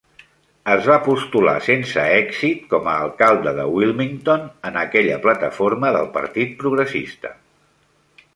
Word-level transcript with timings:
Es 0.75 0.85
va 0.91 0.95
postular 1.07 1.51
sense 1.65 2.05
èxit 2.21 2.63
com 2.71 2.89
a 2.93 2.97
alcalde 3.01 3.53
de 3.59 3.67
Wilmington 3.75 4.49
en 4.71 4.81
aquella 4.85 5.21
plataforma 5.27 5.93
del 5.99 6.11
Partit 6.17 6.59
Progressista. 6.65 7.35